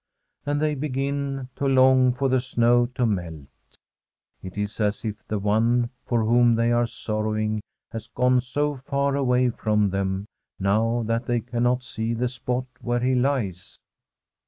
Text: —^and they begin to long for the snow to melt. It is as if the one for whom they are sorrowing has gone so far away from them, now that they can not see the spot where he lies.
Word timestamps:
—^and 0.47 0.59
they 0.59 0.73
begin 0.73 1.47
to 1.55 1.67
long 1.67 2.11
for 2.11 2.27
the 2.27 2.39
snow 2.39 2.87
to 2.87 3.05
melt. 3.05 3.45
It 4.41 4.57
is 4.57 4.79
as 4.81 5.05
if 5.05 5.23
the 5.27 5.37
one 5.37 5.91
for 6.07 6.23
whom 6.25 6.55
they 6.55 6.71
are 6.71 6.87
sorrowing 6.87 7.61
has 7.91 8.07
gone 8.07 8.41
so 8.41 8.73
far 8.73 9.15
away 9.15 9.51
from 9.51 9.91
them, 9.91 10.25
now 10.57 11.03
that 11.03 11.27
they 11.27 11.39
can 11.39 11.61
not 11.61 11.83
see 11.83 12.15
the 12.15 12.27
spot 12.29 12.65
where 12.79 12.99
he 13.01 13.13
lies. 13.13 13.77